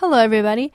[0.00, 0.72] Hello, everybody.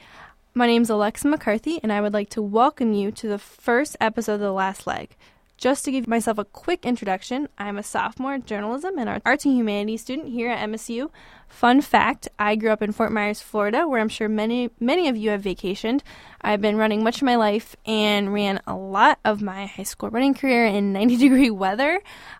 [0.53, 3.97] My name is Alexa McCarthy, and I would like to welcome you to the first
[3.99, 5.17] episode of The Last Leg.
[5.57, 10.01] Just to give myself a quick introduction, I'm a sophomore journalism and arts and humanities
[10.01, 11.09] student here at MSU.
[11.47, 15.17] Fun fact, I grew up in Fort Myers, Florida, where I'm sure many many of
[15.17, 16.01] you have vacationed.
[16.41, 20.11] I've been running much of my life and ran a lot of my high school
[20.11, 21.99] running career in 90 degree weather.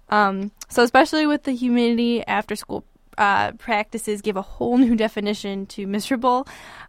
[0.09, 2.85] Um, so especially with the humidity after school
[3.17, 6.47] uh, practices give a whole new definition to miserable.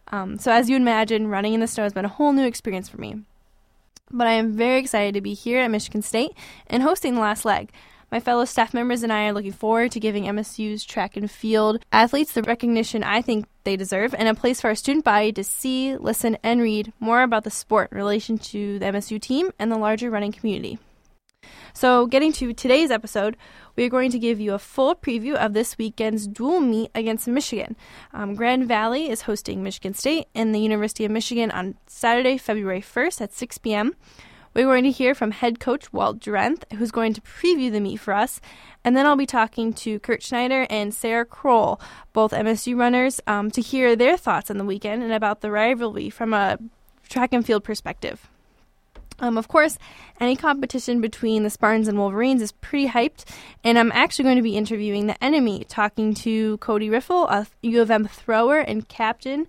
[0.09, 2.89] Um, so, as you imagine, running in the snow has been a whole new experience
[2.89, 3.23] for me.
[4.11, 6.33] But I am very excited to be here at Michigan State
[6.69, 7.73] and hosting the last leg.
[8.11, 11.85] My fellow staff members and I are looking forward to giving MSU's track and field
[11.91, 15.43] athletes the recognition I think they deserve and a place for our student body to
[15.43, 19.73] see, listen, and read more about the sport in relation to the MSU team and
[19.73, 20.79] the larger running community.
[21.75, 23.37] So, getting to today's episode,
[23.77, 27.29] we are going to give you a full preview of this weekend's dual meet against
[27.29, 27.77] Michigan.
[28.13, 32.81] Um, Grand Valley is hosting Michigan State and the University of Michigan on Saturday, February
[32.81, 33.95] 1st at 6 p.m.
[34.55, 37.99] We're going to hear from head coach Walt Drenth, who's going to preview the meet
[37.99, 38.41] for us.
[38.83, 41.79] And then I'll be talking to Kurt Schneider and Sarah Kroll,
[42.15, 46.09] both MSU runners, um, to hear their thoughts on the weekend and about the rivalry
[46.09, 46.59] from a
[47.07, 48.31] track and field perspective.
[49.19, 49.79] Um, of course,
[50.21, 53.25] any competition between the Spartans and Wolverines is pretty hyped,
[53.65, 57.81] and I'm actually going to be interviewing the enemy, talking to Cody Riffle, a U
[57.81, 59.47] of M thrower and captain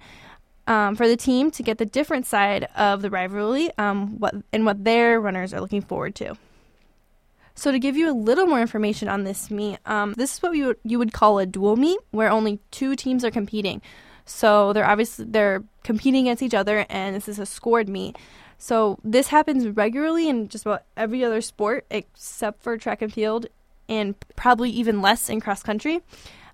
[0.67, 4.65] um, for the team, to get the different side of the rivalry um, what, and
[4.65, 6.37] what their runners are looking forward to.
[7.55, 10.55] So, to give you a little more information on this meet, um, this is what
[10.55, 13.81] you would, you would call a dual meet, where only two teams are competing.
[14.27, 18.17] So they're obviously they're competing against each other, and this is a scored meet.
[18.57, 23.47] So this happens regularly in just about every other sport except for track and field,
[23.89, 26.01] and probably even less in cross country.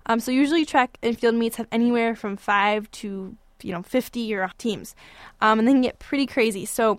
[0.06, 4.34] Um, so usually track and field meets have anywhere from five to you know 50
[4.34, 4.94] or teams,
[5.40, 6.66] um, and they can get pretty crazy.
[6.66, 6.98] So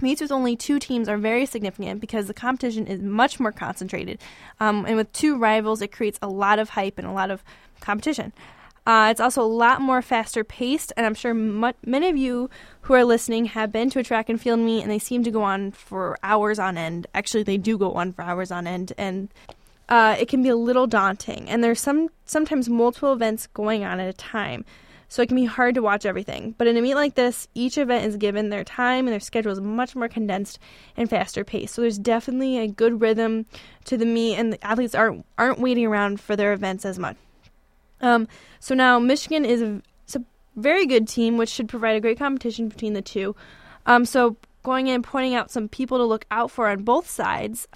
[0.00, 4.18] meets with only two teams are very significant because the competition is much more concentrated,
[4.60, 7.44] um, and with two rivals, it creates a lot of hype and a lot of
[7.80, 8.32] competition.
[8.86, 12.48] Uh, it's also a lot more faster paced, and I'm sure m- many of you
[12.82, 15.30] who are listening have been to a track and field meet, and they seem to
[15.32, 17.08] go on for hours on end.
[17.12, 19.28] Actually, they do go on for hours on end, and
[19.88, 21.48] uh, it can be a little daunting.
[21.50, 24.64] And there's some sometimes multiple events going on at a time,
[25.08, 26.54] so it can be hard to watch everything.
[26.56, 29.50] But in a meet like this, each event is given their time, and their schedule
[29.50, 30.60] is much more condensed
[30.96, 31.74] and faster paced.
[31.74, 33.46] So there's definitely a good rhythm
[33.86, 37.16] to the meet, and the athletes aren't aren't waiting around for their events as much.
[38.00, 38.28] Um,
[38.60, 39.82] so now Michigan is a,
[40.14, 40.20] a,
[40.56, 43.34] very good team, which should provide a great competition between the two.
[43.84, 47.68] Um, so going in, pointing out some people to look out for on both sides.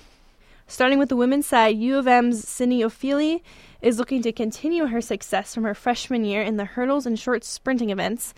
[0.67, 3.43] Starting with the women's side, U of M's Sydney Ofili
[3.83, 7.45] is looking to continue her success from her freshman year in the hurdles and short
[7.45, 8.35] sprinting events.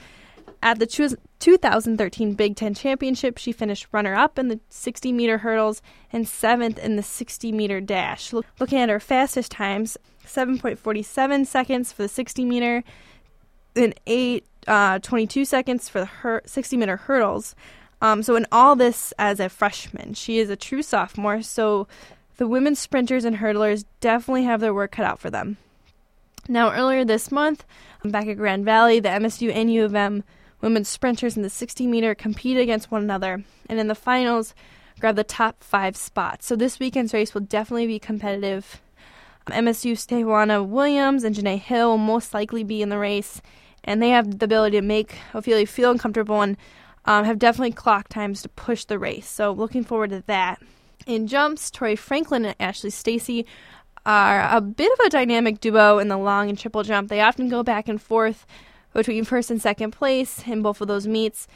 [0.64, 5.82] At the 2013 Big Ten Championship, she finished runner up in the 60 meter hurdles
[6.12, 8.32] and seventh in the 60 meter dash.
[8.32, 12.84] Looking at her fastest times, 7.47 seconds for the 60 meter,
[13.74, 17.56] then 8 uh, 22 seconds for the hur- 60 meter hurdles.
[18.00, 21.42] Um, so, in all this as a freshman, she is a true sophomore.
[21.42, 21.88] So,
[22.36, 25.56] the women's sprinters and hurdlers definitely have their work cut out for them.
[26.48, 27.64] Now, earlier this month,
[28.04, 30.22] back at Grand Valley, the MSU and U of M
[30.62, 34.54] women's sprinters in the 60 meter compete against one another, and in the finals,
[35.00, 36.46] grab the top five spots.
[36.46, 38.80] So, this weekend's race will definitely be competitive
[39.50, 43.42] MSU Stewana Williams and Janae Hill will most likely be in the race,
[43.84, 46.56] and they have the ability to make Ofili feel uncomfortable and
[47.04, 49.28] um, have definitely clock times to push the race.
[49.28, 50.62] So looking forward to that.
[51.06, 53.44] In jumps, Tori Franklin and Ashley Stacy
[54.06, 57.08] are a bit of a dynamic duo in the long and triple jump.
[57.08, 58.46] They often go back and forth
[58.92, 61.46] between first and second place in both of those meets.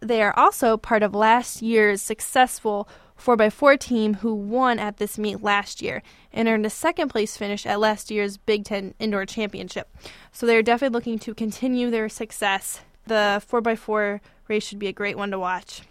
[0.00, 2.88] They are also part of last year's successful
[3.18, 7.64] 4x4 team who won at this meet last year and earned a second place finish
[7.66, 9.88] at last year's Big Ten Indoor Championship.
[10.32, 12.80] So they're definitely looking to continue their success.
[13.06, 15.82] The 4x4 race should be a great one to watch.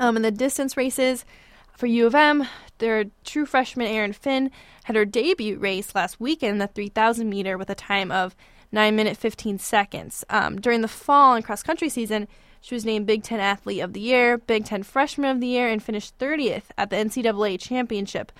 [0.00, 1.24] Um, in the distance races,
[1.72, 2.46] for U of M,
[2.78, 4.50] their true freshman Erin Finn
[4.84, 8.34] had her debut race last weekend the 3,000 meter with a time of
[8.72, 10.24] 9 minute 15 seconds.
[10.30, 12.28] Um, during the fall and cross country season,
[12.60, 15.68] she was named Big Ten Athlete of the Year, Big Ten Freshman of the Year,
[15.68, 18.32] and finished 30th at the NCAA Championship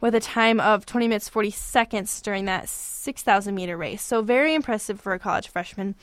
[0.00, 4.02] with a time of 20 minutes 40 seconds during that 6,000 meter race.
[4.02, 5.94] So, very impressive for a college freshman.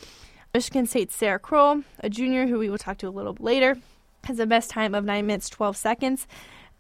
[0.54, 3.77] Michigan State's Sarah Kroll, a junior who we will talk to a little later,
[4.25, 6.27] has the best time of 9 minutes 12 seconds.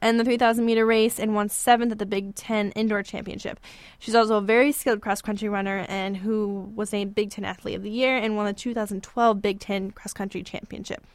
[0.03, 3.57] And the 3,000 meter race and won seventh at the Big Ten Indoor Championship.
[3.99, 7.77] She's also a very skilled cross country runner and who was named Big Ten Athlete
[7.77, 11.05] of the Year and won the 2012 Big Ten Cross Country Championship.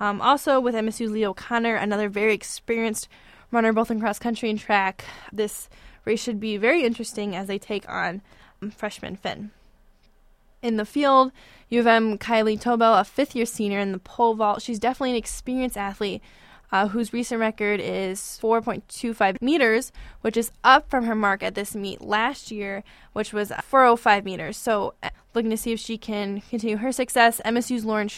[0.00, 3.08] Um, also, with MSU Leah O'Connor, another very experienced
[3.52, 5.68] runner both in cross country and track, this
[6.04, 8.20] race should be very interesting as they take on
[8.60, 9.52] um, freshman Finn.
[10.60, 11.30] In the field,
[11.68, 14.60] U of M Kylie Tobel, a fifth year senior in the pole vault.
[14.60, 16.20] She's definitely an experienced athlete
[16.72, 19.92] uh, whose recent record is 4.25 meters,
[20.22, 22.82] which is up from her mark at this meet last year,
[23.12, 24.56] which was 405 meters.
[24.56, 27.40] So, uh, looking to see if she can continue her success.
[27.44, 28.08] MSU's Lauren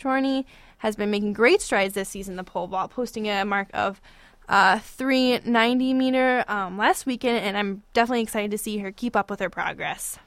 [0.00, 0.44] Chorney
[0.78, 4.00] has been making great strides this season in the pole vault, posting a mark of
[4.48, 9.30] uh, 390 meter um, last weekend, and I'm definitely excited to see her keep up
[9.30, 10.18] with her progress.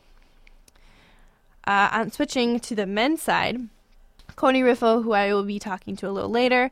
[1.65, 3.67] Uh, on switching to the men's side,
[4.35, 6.71] Cody Riffle, who I will be talking to a little later,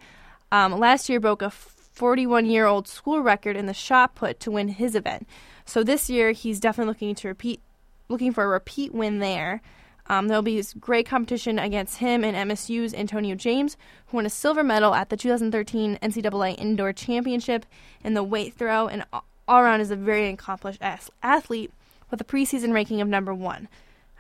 [0.52, 4.52] um, last year broke a 41 year old school record in the shot put to
[4.52, 5.28] win his event.
[5.66, 7.62] So this year he's definitely looking to repeat,
[8.10, 9.62] looking for a repeat win there.
[10.08, 13.78] Um, there'll be this great competition against him and MSU's Antonio James,
[14.08, 17.66] who won a silver medal at the 2013 NCAA Indoor Championship
[18.04, 21.72] in the weight throw, and all around is a very accomplished athlete
[22.10, 23.70] with a preseason ranking of number one.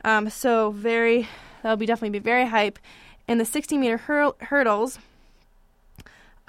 [0.05, 1.27] Um, so very,
[1.61, 2.79] that'll be definitely be very hype.
[3.27, 4.97] In the 60 meter hur- hurdles,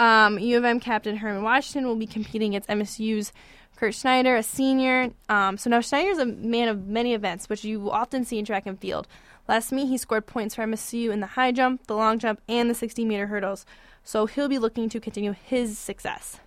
[0.02, 3.32] um, U of M captain Herman Washington will be competing against MSU's
[3.76, 5.10] Kurt Schneider, a senior.
[5.28, 8.44] Um, so now Schneider is a man of many events, which you often see in
[8.44, 9.06] track and field.
[9.46, 12.68] Last meet, he scored points for MSU in the high jump, the long jump, and
[12.68, 13.64] the 60 meter hurdles.
[14.02, 16.40] So he'll be looking to continue his success.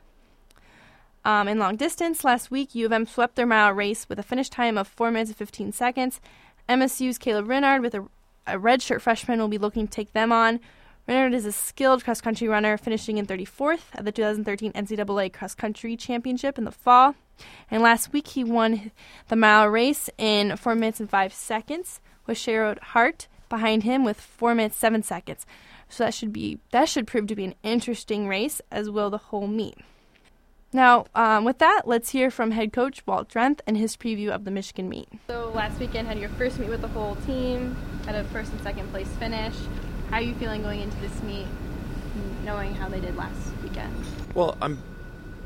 [1.24, 4.24] Um, in long distance, last week, U of M swept their mile race with a
[4.24, 6.20] finish time of 4 minutes and 15 seconds.
[6.68, 8.06] MSU's Caleb Renard, with a,
[8.46, 10.60] a redshirt freshman, will be looking to take them on.
[11.08, 15.54] Renard is a skilled cross country runner, finishing in 34th at the 2013 NCAA Cross
[15.54, 17.14] Country Championship in the fall.
[17.70, 18.92] And last week, he won
[19.28, 24.20] the mile race in 4 minutes and 5 seconds, with Sherrod Hart behind him with
[24.20, 25.46] 4 minutes 7 seconds.
[25.90, 29.20] So that should be that should prove to be an interesting race, as will the
[29.20, 29.78] whole meet.
[30.74, 34.44] Now, um, with that, let's hear from head coach Walt Drenth and his preview of
[34.44, 35.08] the Michigan meet.
[35.28, 38.62] So last weekend had your first meet with the whole team, had a first and
[38.62, 39.54] second place finish.
[40.10, 41.48] How are you feeling going into this meet,
[42.44, 43.94] knowing how they did last weekend?
[44.34, 44.82] Well, I'm.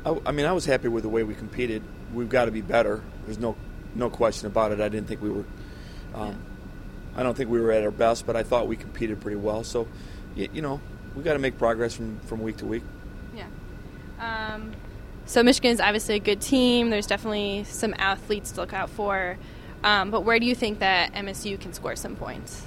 [0.04, 1.82] I, I mean, I was happy with the way we competed.
[2.14, 3.02] We've got to be better.
[3.24, 3.56] There's no
[3.94, 4.80] no question about it.
[4.80, 5.44] I didn't think we were.
[6.14, 6.34] Um, yeah.
[7.16, 9.64] I don't think we were at our best, but I thought we competed pretty well.
[9.64, 9.88] So,
[10.36, 10.80] you, you know,
[11.16, 12.82] we got to make progress from from week to week.
[13.34, 13.46] Yeah.
[14.20, 14.72] Um,
[15.26, 16.90] so Michigan is obviously a good team.
[16.90, 19.38] There's definitely some athletes to look out for.
[19.82, 22.62] Um, but where do you think that MSU can score some points?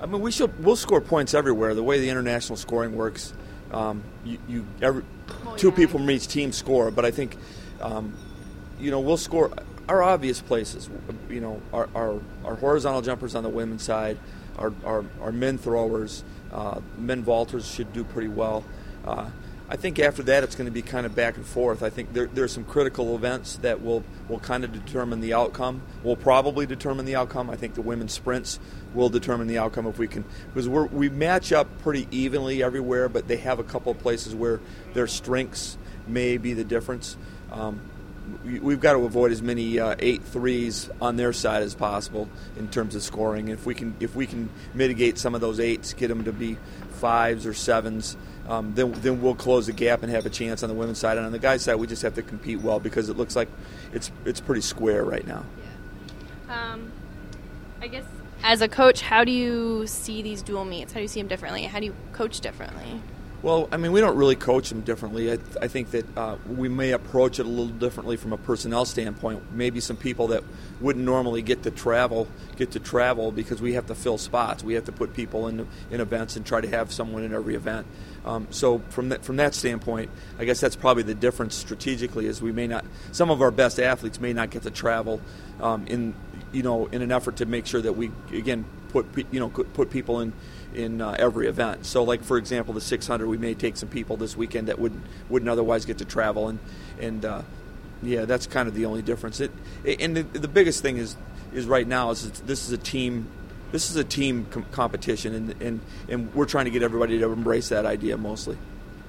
[0.00, 1.74] I mean, we should we'll score points everywhere.
[1.74, 3.32] The way the international scoring works,
[3.72, 5.02] um, you, you every,
[5.56, 5.74] two yeah.
[5.74, 6.90] people from each team score.
[6.90, 7.36] But I think,
[7.80, 8.14] um,
[8.78, 9.50] you know, we'll score
[9.88, 10.90] our obvious places.
[11.30, 14.18] You know, our, our, our horizontal jumpers on the women's side,
[14.58, 18.64] our, our, our men throwers, uh, men vaulters should do pretty well.
[19.04, 19.30] Uh,
[19.68, 21.82] I think after that it's going to be kind of back and forth.
[21.82, 25.82] I think there, are some critical events that will, will kind of determine the outcome.
[26.04, 27.50] Will probably determine the outcome.
[27.50, 28.60] I think the women's sprints
[28.94, 30.24] will determine the outcome if we can
[30.54, 34.34] because we we match up pretty evenly everywhere, but they have a couple of places
[34.34, 34.60] where
[34.94, 35.76] their strengths
[36.06, 37.16] may be the difference.
[37.50, 37.80] Um,
[38.44, 42.28] we, have got to avoid as many uh, eight threes on their side as possible
[42.56, 43.48] in terms of scoring.
[43.48, 46.56] If we can if we can mitigate some of those eights, get them to be
[47.00, 48.16] fives or sevens
[48.48, 51.16] um, then then we'll close the gap and have a chance on the women's side.
[51.16, 53.48] And on the guys' side, we just have to compete well because it looks like
[53.92, 55.44] it's it's pretty square right now.
[56.48, 56.72] Yeah.
[56.72, 56.92] Um,
[57.80, 58.04] I guess
[58.42, 60.92] as a coach, how do you see these dual meets?
[60.92, 61.64] How do you see them differently?
[61.64, 63.00] How do you coach differently?
[63.46, 65.30] Well, I mean, we don't really coach them differently.
[65.30, 68.84] I, I think that uh, we may approach it a little differently from a personnel
[68.84, 69.40] standpoint.
[69.52, 70.42] Maybe some people that
[70.80, 72.26] wouldn't normally get to travel
[72.56, 74.64] get to travel because we have to fill spots.
[74.64, 77.54] We have to put people in in events and try to have someone in every
[77.54, 77.86] event.
[78.24, 80.10] Um, so from that from that standpoint,
[80.40, 82.26] I guess that's probably the difference strategically.
[82.26, 85.20] Is we may not some of our best athletes may not get to travel
[85.60, 86.16] um, in
[86.50, 89.90] you know in an effort to make sure that we again put you know put
[89.90, 90.32] people in
[90.76, 91.86] in uh, every event.
[91.86, 95.02] So, like for example, the 600, we may take some people this weekend that wouldn't
[95.28, 96.58] wouldn't otherwise get to travel, and
[97.00, 97.42] and uh,
[98.02, 99.40] yeah, that's kind of the only difference.
[99.40, 99.50] It
[99.84, 101.16] and the, the biggest thing is
[101.52, 103.28] is right now is this is a team.
[103.72, 107.32] This is a team com- competition, and, and and we're trying to get everybody to
[107.32, 108.56] embrace that idea mostly.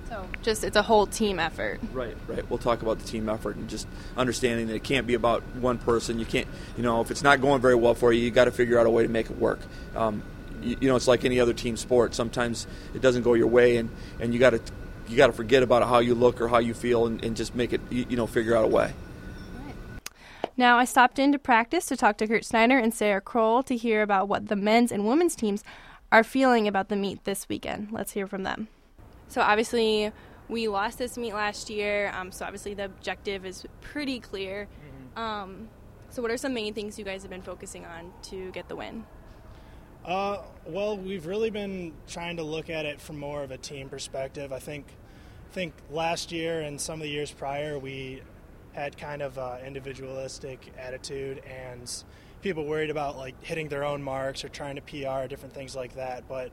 [0.10, 1.80] So, just it's a whole team effort.
[1.92, 2.50] Right, right.
[2.50, 5.78] We'll talk about the team effort and just understanding that it can't be about one
[5.78, 6.18] person.
[6.18, 6.48] You can't,
[6.78, 8.86] you know, if it's not going very well for you, you got to figure out
[8.86, 9.60] a way to make it work.
[9.96, 10.24] Um,
[10.62, 12.14] you, you know, it's like any other team sport.
[12.14, 14.62] Sometimes it doesn't go your way, and, and you got to
[15.08, 17.56] you got to forget about how you look or how you feel and, and just
[17.56, 18.94] make it you, you know figure out a way.
[20.60, 24.02] Now, I stopped into practice to talk to Kurt Schneider and Sarah Kroll to hear
[24.02, 25.64] about what the men's and women's teams
[26.12, 27.90] are feeling about the meet this weekend.
[27.92, 28.68] Let's hear from them.
[29.28, 30.12] So, obviously,
[30.50, 34.68] we lost this meet last year, um, so obviously the objective is pretty clear.
[34.68, 35.20] Mm-hmm.
[35.20, 35.70] Um,
[36.10, 38.76] so, what are some main things you guys have been focusing on to get the
[38.76, 39.06] win?
[40.08, 43.90] Uh, well, we've really been trying to look at it from more of a team
[43.90, 44.54] perspective.
[44.54, 44.86] I think,
[45.52, 48.22] I think last year and some of the years prior, we
[48.72, 51.92] had kind of an individualistic attitude and
[52.42, 55.96] people worried about like hitting their own marks or trying to PR different things like
[55.96, 56.26] that.
[56.30, 56.52] But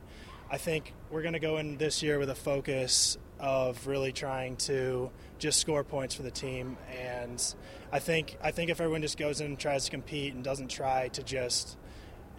[0.51, 4.57] I think we're going to go in this year with a focus of really trying
[4.57, 6.75] to just score points for the team.
[6.93, 7.41] And
[7.89, 10.67] I think I think if everyone just goes in and tries to compete and doesn't
[10.69, 11.77] try to just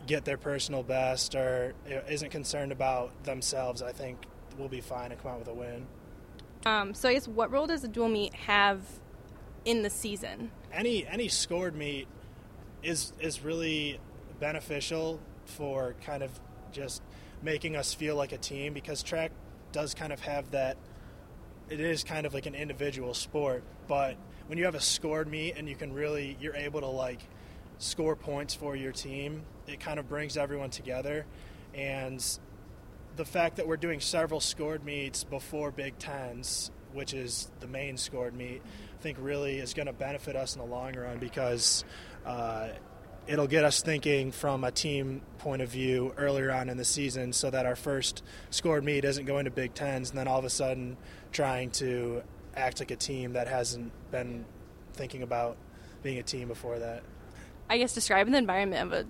[0.06, 1.75] get their personal best or
[2.08, 4.18] isn't concerned about themselves, I think
[4.58, 5.86] we'll be fine and come out with a win.
[6.64, 8.80] Um, so I guess what role does the dual meet have
[9.66, 10.50] in the season.
[10.72, 12.08] Any any scored meet
[12.82, 14.00] is is really
[14.40, 16.30] beneficial for kind of
[16.72, 17.02] just
[17.42, 19.32] making us feel like a team because track
[19.72, 20.76] does kind of have that
[21.68, 25.54] it is kind of like an individual sport but when you have a scored meet
[25.56, 27.20] and you can really you're able to like
[27.78, 31.26] score points for your team it kind of brings everyone together
[31.75, 32.38] and
[33.16, 37.97] the fact that we're doing several scored meets before big tens which is the main
[37.97, 38.62] scored meet
[38.99, 41.85] I think really is going to benefit us in the long run because
[42.25, 42.68] uh,
[43.26, 47.33] it'll get us thinking from a team point of view earlier on in the season
[47.33, 50.45] so that our first scored meet isn't going to Big Tens and then all of
[50.45, 50.97] a sudden
[51.33, 52.23] trying to
[52.54, 54.45] act like a team that hasn't been
[54.95, 55.56] thinking about
[56.02, 57.02] being a team before that.
[57.68, 59.06] I guess describing the environment of a,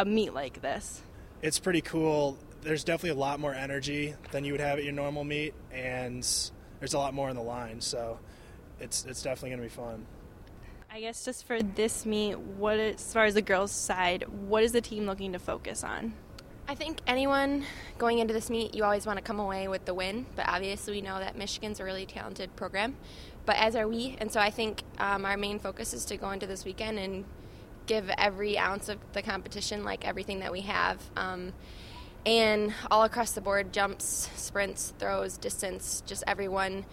[0.00, 1.02] a meet like this.
[1.42, 2.38] It's pretty cool.
[2.62, 6.22] There's definitely a lot more energy than you would have at your normal meet, and
[6.78, 7.80] there's a lot more in the line.
[7.80, 8.18] So
[8.80, 10.06] it's it's definitely going to be fun.
[10.90, 14.72] I guess just for this meet, what as far as the girls' side, what is
[14.72, 16.14] the team looking to focus on?
[16.68, 17.64] I think anyone
[17.96, 20.94] going into this meet, you always want to come away with the win, but obviously
[20.94, 22.96] we know that Michigan's a really talented program,
[23.44, 26.30] but as are we, and so I think um, our main focus is to go
[26.32, 27.24] into this weekend and
[27.86, 31.00] give every ounce of the competition, like everything that we have.
[31.16, 31.52] Um,
[32.24, 36.84] and all across the board jumps, sprints, throws, distance, just everyone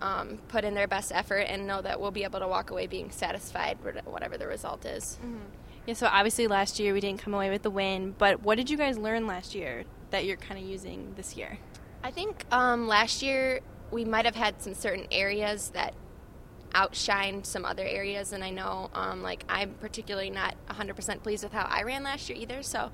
[0.00, 2.86] um, put in their best effort and know that we'll be able to walk away
[2.86, 5.18] being satisfied with whatever the result is.
[5.22, 5.36] Mm-hmm.
[5.86, 8.70] Yeah, so obviously last year we didn't come away with the win, but what did
[8.70, 11.58] you guys learn last year that you're kind of using this year?
[12.02, 15.94] I think um, last year we might have had some certain areas that
[16.74, 21.52] outshined some other areas, and I know um, like I'm particularly not 100% pleased with
[21.52, 22.62] how I ran last year either.
[22.62, 22.90] So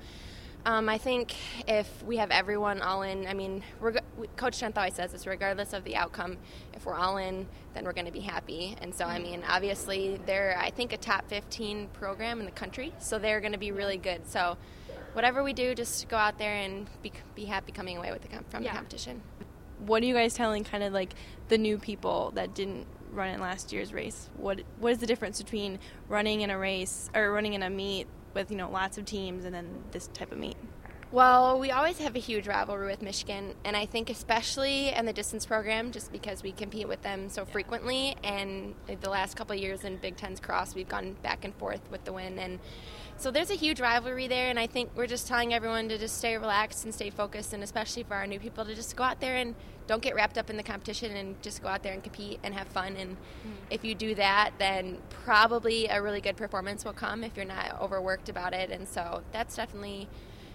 [0.65, 1.35] um, I think
[1.67, 4.01] if we have everyone all in, I mean, reg-
[4.35, 6.37] Coach Drenth always says this regardless of the outcome,
[6.73, 8.75] if we're all in, then we're going to be happy.
[8.81, 12.93] And so, I mean, obviously, they're, I think, a top 15 program in the country,
[12.97, 14.25] so they're going to be really good.
[14.27, 14.57] So,
[15.13, 18.27] whatever we do, just go out there and be, be happy coming away with the
[18.27, 18.71] com- from yeah.
[18.71, 19.21] the competition.
[19.85, 21.13] What are you guys telling kind of like
[21.49, 24.29] the new people that didn't run in last year's race?
[24.37, 28.07] What What is the difference between running in a race or running in a meet
[28.33, 30.57] with you know lots of teams and then this type of meet?
[31.15, 35.13] Well, we always have a huge rivalry with Michigan, and I think especially in the
[35.13, 38.17] distance program, just because we compete with them so frequently.
[38.21, 41.79] And the last couple of years in Big Ten's cross, we've gone back and forth
[41.89, 42.59] with the win, and
[43.15, 44.49] so there's a huge rivalry there.
[44.49, 47.63] And I think we're just telling everyone to just stay relaxed and stay focused, and
[47.63, 49.55] especially for our new people to just go out there and
[49.87, 52.53] don't get wrapped up in the competition and just go out there and compete and
[52.53, 52.97] have fun.
[52.97, 53.51] And mm-hmm.
[53.69, 57.79] if you do that, then probably a really good performance will come if you're not
[57.79, 58.69] overworked about it.
[58.69, 60.09] And so that's definitely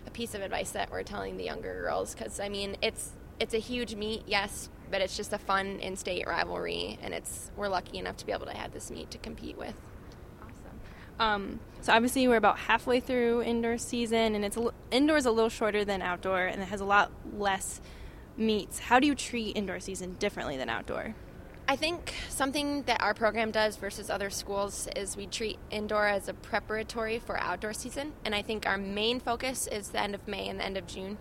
[0.07, 3.55] a piece of advice that we're telling the younger girls because I mean it's it's
[3.55, 7.99] a huge meet, yes, but it's just a fun in-state rivalry, and it's we're lucky
[7.99, 9.75] enough to be able to have this meet to compete with.
[10.43, 10.81] Awesome.
[11.19, 15.31] Um, so obviously we're about halfway through indoor season, and it's a, indoor is a
[15.31, 17.81] little shorter than outdoor, and it has a lot less
[18.37, 18.79] meets.
[18.79, 21.15] How do you treat indoor season differently than outdoor?
[21.71, 26.27] I think something that our program does versus other schools is we treat indoor as
[26.27, 30.27] a preparatory for outdoor season, and I think our main focus is the end of
[30.27, 31.17] May and the end of June.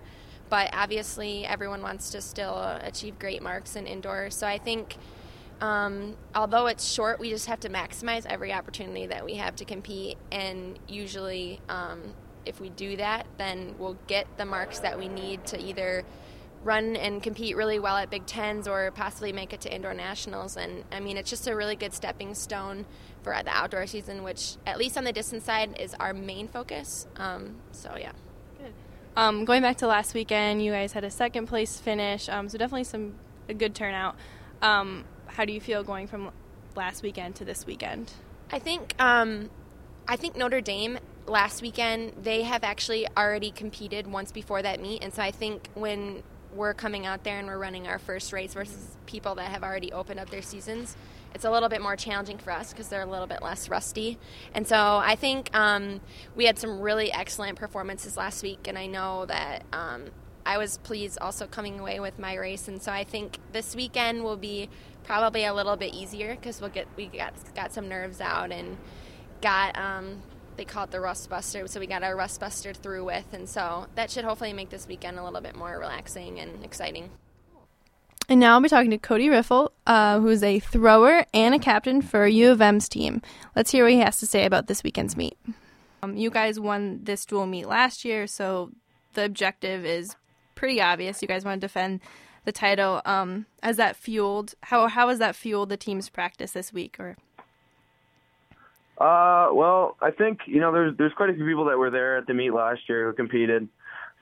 [0.49, 4.97] But obviously, everyone wants to still achieve great marks in indoor, so I think.
[5.61, 9.65] Um, although it's short, we just have to maximize every opportunity that we have to
[9.65, 10.17] compete.
[10.31, 12.01] And usually, um,
[12.45, 16.05] if we do that, then we'll get the marks that we need to either
[16.63, 20.57] run and compete really well at Big Tens or possibly make it to indoor nationals.
[20.57, 22.85] And I mean, it's just a really good stepping stone
[23.21, 27.07] for the outdoor season, which at least on the distance side is our main focus.
[27.15, 28.11] Um, so yeah.
[28.57, 28.73] Good.
[29.15, 32.57] Um, going back to last weekend, you guys had a second place finish, um, so
[32.57, 33.15] definitely some
[33.47, 34.15] a good turnout.
[34.61, 36.31] Um, how do you feel going from
[36.75, 38.11] last weekend to this weekend?
[38.51, 39.49] I think um,
[40.07, 45.03] I think Notre Dame last weekend they have actually already competed once before that meet,
[45.03, 48.53] and so I think when we're coming out there and we're running our first race
[48.53, 50.95] versus people that have already opened up their seasons,
[51.33, 54.17] it's a little bit more challenging for us because they're a little bit less rusty.
[54.53, 56.01] And so I think um,
[56.35, 60.05] we had some really excellent performances last week, and I know that um,
[60.45, 62.67] I was pleased also coming away with my race.
[62.67, 64.69] And so I think this weekend will be
[65.03, 68.77] probably a little bit easier because we'll get we got got some nerves out and
[69.41, 70.21] got um,
[70.59, 73.47] they call it the rust buster so we got our rust buster through with and
[73.47, 77.09] so that should hopefully make this weekend a little bit more relaxing and exciting
[78.27, 81.99] and now I'll be talking to Cody Riffle, uh, who's a thrower and a captain
[82.03, 83.23] for U of M's team.
[83.55, 85.35] Let's hear what he has to say about this weekend's meet.
[86.03, 88.69] Um, you guys won this dual meet last year, so
[89.15, 90.15] the objective is
[90.53, 91.23] pretty obvious.
[91.23, 92.01] You guys want to defend
[92.45, 93.01] the title.
[93.03, 96.97] Um, has that fueled how how has that fueled the team's practice this week?
[96.99, 97.17] Or
[98.99, 102.17] uh, well, I think you know there's there's quite a few people that were there
[102.17, 103.67] at the meet last year who competed,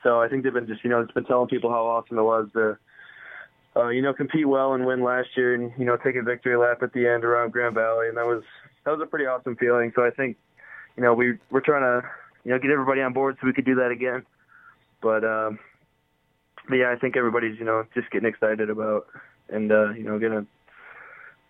[0.04, 2.24] so I think they've been just you know it's been telling people how awesome it
[2.24, 2.78] was to.
[3.76, 6.58] Uh, you know, compete well and win last year, and you know, take a victory
[6.58, 8.42] lap at the end around Grand Valley, and that was
[8.84, 9.92] that was a pretty awesome feeling.
[9.96, 10.36] So I think,
[10.96, 12.08] you know, we we're trying to,
[12.44, 14.26] you know, get everybody on board so we could do that again.
[15.00, 15.60] But um,
[16.68, 19.06] but yeah, I think everybody's you know just getting excited about
[19.50, 20.46] and uh, you know gonna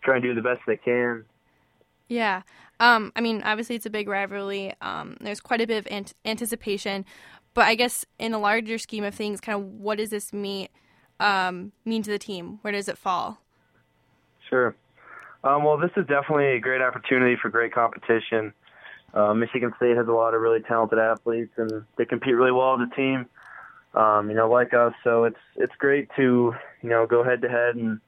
[0.03, 1.23] try and do the best they can.
[2.07, 2.43] Yeah,
[2.79, 4.73] um, I mean, obviously it's a big rivalry.
[4.81, 7.05] Um, there's quite a bit of ant- anticipation,
[7.53, 10.69] but I guess in the larger scheme of things, kind of what does this meet
[11.19, 12.59] um, mean to the team?
[12.61, 13.39] Where does it fall?
[14.49, 14.75] Sure.
[15.43, 18.53] Um, well, this is definitely a great opportunity for great competition.
[19.13, 22.79] Uh, Michigan State has a lot of really talented athletes, and they compete really well
[22.79, 23.27] as a team
[23.97, 24.93] um, you know, like us.
[25.03, 27.99] So it's it's great to you know go head to head and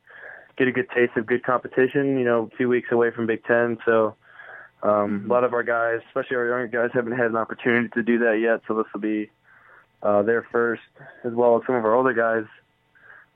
[0.59, 2.19] get a good taste of good competition.
[2.19, 4.15] You know, two weeks away from Big Ten, so
[4.83, 8.03] um, a lot of our guys, especially our younger guys, haven't had an opportunity to
[8.03, 8.61] do that yet.
[8.67, 9.31] So this will be
[10.03, 10.81] uh, their first,
[11.23, 12.45] as well as some of our older guys.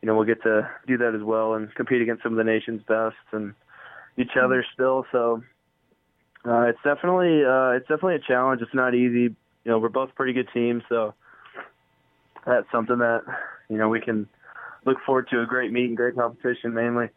[0.02, 2.44] You know, we'll get to do that as well and compete against some of the
[2.44, 3.54] nation's best and
[4.18, 5.06] each other still.
[5.12, 5.42] So
[6.46, 8.62] uh, it's definitely uh, it's definitely a challenge.
[8.62, 9.36] It's not easy.
[9.64, 11.14] You know, we're both pretty good teams, so
[12.46, 13.22] that's something that
[13.70, 14.28] you know we can
[14.86, 17.10] look forward to a great meet and great competition mainly.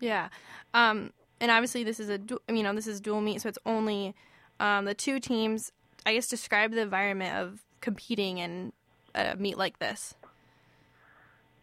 [0.00, 0.28] Yeah,
[0.72, 3.58] um, and obviously this is a du- you know this is dual meet, so it's
[3.66, 4.14] only
[4.60, 5.72] um, the two teams.
[6.06, 8.72] I guess describe the environment of competing in
[9.14, 10.14] a meet like this.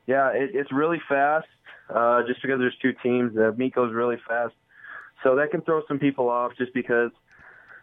[0.08, 1.48] Yeah, it, it's really fast.
[1.94, 4.54] Uh, just because there's two teams, the meet goes really fast,
[5.24, 6.54] so that can throw some people off.
[6.58, 7.12] Just because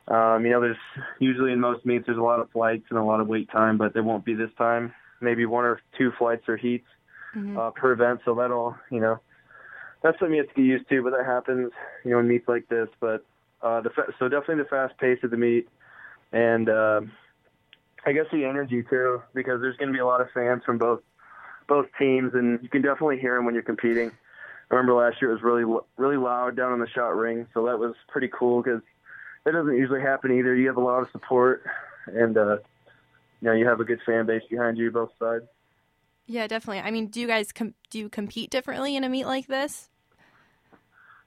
[0.09, 0.77] um, you know, there's
[1.18, 3.77] usually in most meets there's a lot of flights and a lot of wait time,
[3.77, 6.87] but there won't be this time maybe one or two flights or heats
[7.35, 7.59] mm-hmm.
[7.59, 8.21] uh, per event.
[8.25, 9.21] So that'll, you know,
[10.03, 11.73] that's something you have to get used to, but that happens,
[12.05, 12.88] you know, in meets like this.
[13.01, 13.25] But
[13.62, 15.69] uh, the fa- so definitely the fast pace of the meet,
[16.33, 17.01] and uh,
[18.07, 20.79] I guess the energy too, because there's going to be a lot of fans from
[20.79, 21.01] both
[21.67, 24.11] both teams, and you can definitely hear them when you're competing.
[24.71, 25.64] I remember last year it was really
[25.97, 28.83] really loud down on the shot ring, so that was pretty cool because
[29.45, 30.55] that doesn't usually happen either.
[30.55, 31.64] You have a lot of support,
[32.07, 32.59] and uh,
[33.41, 35.45] you know you have a good fan base behind you both sides.
[36.29, 36.81] Yeah, definitely.
[36.81, 39.88] I mean, do you guys com- do you compete differently in a meet like this?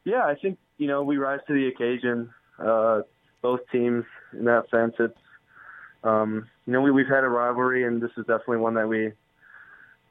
[0.06, 2.30] Yeah, I think you know we rise to the occasion.
[2.60, 3.02] Uh,
[3.42, 5.18] both teams, in that sense, it's
[6.04, 9.12] um, you know we we've had a rivalry, and this is definitely one that we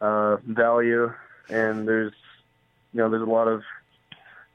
[0.01, 1.13] uh, value.
[1.49, 2.13] And there's
[2.93, 3.63] you know there's a lot of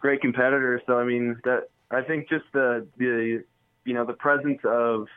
[0.01, 0.81] great competitors.
[0.85, 3.41] So I mean that I think just the the
[3.85, 5.07] you know the presence of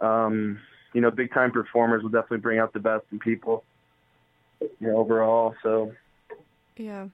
[0.00, 0.58] um,
[0.92, 3.64] you know, big time performers will definitely bring out the best in people.
[4.80, 5.54] You know, overall.
[5.62, 5.92] So.
[6.76, 7.08] Yeah,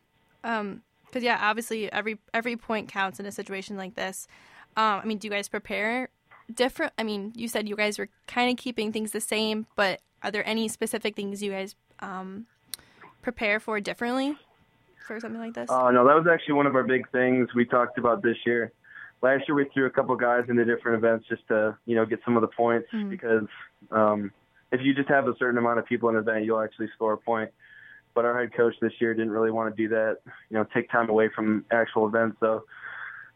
[0.44, 4.28] um, because yeah, obviously every every point counts in a situation like this.
[4.76, 6.10] Um, I mean, do you guys prepare
[6.54, 6.92] different?
[6.98, 10.30] I mean, you said you guys were kind of keeping things the same, but are
[10.30, 12.46] there any specific things you guys um,
[13.22, 14.36] prepare for differently
[15.06, 15.68] for something like this?
[15.70, 18.36] Oh uh, no, that was actually one of our big things we talked about this
[18.46, 18.72] year
[19.22, 22.20] last year we threw a couple guys into different events just to you know get
[22.24, 23.10] some of the points mm-hmm.
[23.10, 23.46] because
[23.90, 24.30] um,
[24.72, 27.14] if you just have a certain amount of people in an event, you'll actually score
[27.14, 27.50] a point.
[28.14, 30.18] But our head coach this year didn't really want to do that,
[30.50, 32.36] you know, take time away from actual events.
[32.40, 32.64] So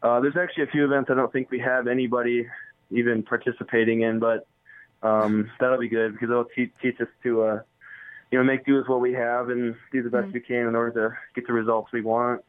[0.01, 2.47] uh, there's actually a few events I don't think we have anybody
[2.91, 4.45] even participating in, but
[5.01, 7.61] um, that'll be good because it'll te- teach us to, uh,
[8.31, 10.33] you know, make do with what we have and do the best mm-hmm.
[10.33, 12.43] we can in order to get the results we want.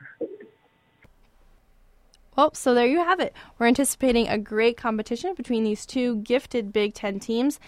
[2.36, 3.32] Well, so there you have it.
[3.58, 7.60] We're anticipating a great competition between these two gifted Big Ten teams.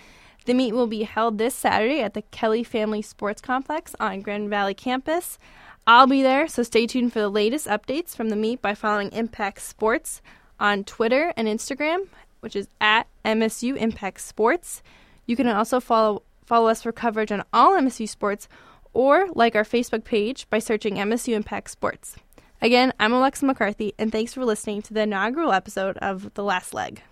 [0.47, 4.49] The meet will be held this Saturday at the Kelly Family Sports Complex on Grand
[4.49, 5.41] Valley campus.
[5.89, 9.11] I'll be there, so stay tuned for the latest updates from the meet by following
[9.11, 10.23] Impact Sports
[10.61, 12.07] on Twitter and Instagram,
[12.39, 14.85] which is at MSU Impact Sports.
[15.27, 18.49] You can also follow follow us for coverage on all MSU sports
[18.93, 22.15] or like our Facebook page by searching MSU Impact Sports.
[22.63, 26.73] Again, I'm Alexa McCarthy, and thanks for listening to the inaugural episode of The Last
[26.73, 27.03] Leg.